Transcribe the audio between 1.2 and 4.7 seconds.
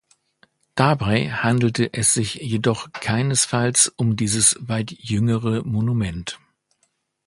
handelte es sich jedoch keinesfalls um dieses